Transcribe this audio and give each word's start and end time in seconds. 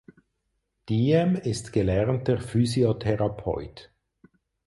Diehm 0.89 1.35
ist 1.35 1.71
gelernter 1.73 2.39
Physiotherapeut. 2.39 3.93